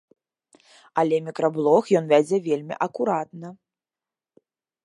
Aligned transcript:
Але 1.01 1.15
мікраблог 1.27 1.83
ён 2.01 2.09
вядзе 2.13 2.37
вельмі 2.49 2.75
акуратна. 2.89 3.49